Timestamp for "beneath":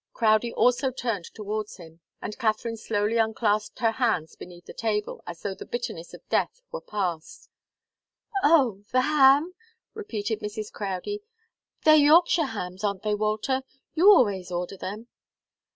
4.35-4.65